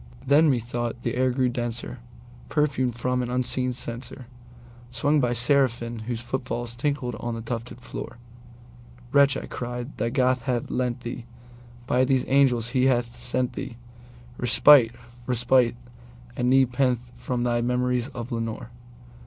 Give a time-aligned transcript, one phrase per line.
[0.25, 1.99] Then, methought, the air grew denser,
[2.49, 9.37] perfumed from an unseen censerSwung by seraphim whose foot falls tinkled on the tufted floor."Wretch,"
[9.37, 13.55] I cried, "thy God hath lent thee—by these angels he hath sent
[14.41, 15.75] theeRespite—respite
[16.35, 18.71] and nepenthe from thy memories of Lenore!"